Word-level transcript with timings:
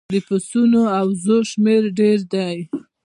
د 0.13 0.15
پسونو 0.27 0.81
او 0.97 1.07
وزو 1.11 1.37
شمیر 1.49 1.83
ډیر 1.99 2.19
دی 2.33 2.55